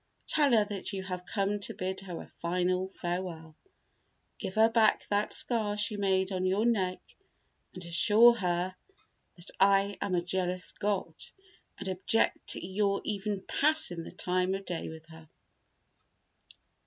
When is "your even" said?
12.65-13.41